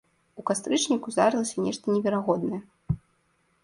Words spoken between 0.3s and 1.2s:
У кастрычніку